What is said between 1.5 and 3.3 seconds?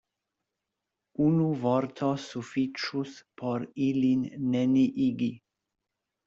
vorto sufiĉus